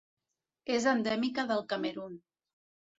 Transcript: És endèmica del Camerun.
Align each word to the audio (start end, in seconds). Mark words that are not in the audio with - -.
És 0.77 0.87
endèmica 0.93 1.47
del 1.55 1.65
Camerun. 1.77 2.21